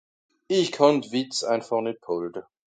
[0.57, 2.41] Ìch kànn d'Wìtz einfàch nìt bhàlte.